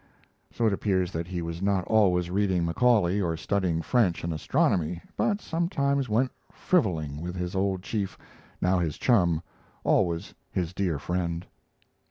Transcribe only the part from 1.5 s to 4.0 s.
not always reading Macaulay or studying